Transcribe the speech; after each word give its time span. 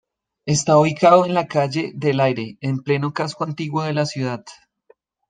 Está 0.47 0.79
ubicado 0.79 1.27
en 1.27 1.35
la 1.35 1.45
calle 1.47 1.91
del 1.93 2.21
Aire, 2.21 2.57
en 2.61 2.79
pleno 2.81 3.13
casco 3.13 3.43
antiguo 3.43 3.83
de 3.83 3.93
la 3.93 4.07
ciudad. 4.07 4.43